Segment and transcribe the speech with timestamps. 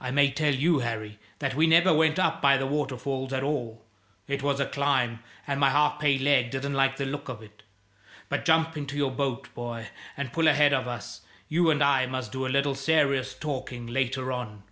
[0.00, 3.84] I may tell you, Harry, that we never went up by the waterfalls at all.
[4.28, 7.64] It was a climb, and my half pay leg didn't like the look of it.
[8.28, 11.22] But, jump into your boat, boy, and pull ahead of us.
[11.48, 14.62] You and I must do a little serious talking later on."